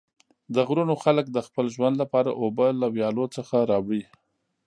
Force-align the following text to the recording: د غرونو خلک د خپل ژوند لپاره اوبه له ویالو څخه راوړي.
د 0.55 0.57
غرونو 0.67 0.93
خلک 1.03 1.25
د 1.31 1.37
خپل 1.47 1.65
ژوند 1.75 1.95
لپاره 2.01 2.29
اوبه 2.41 2.67
له 2.81 2.87
ویالو 2.95 3.25
څخه 3.35 3.55
راوړي. 3.71 4.03